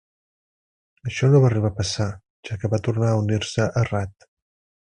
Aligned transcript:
Això 1.11 1.29
no 1.33 1.41
va 1.43 1.47
arribar 1.51 1.71
a 1.73 1.77
passar, 1.81 2.07
ja 2.49 2.57
que 2.63 2.73
va 2.75 2.81
tornar 2.89 3.11
a 3.13 3.21
unir-se 3.21 3.69
a 3.83 3.85
Ratt. 3.93 4.27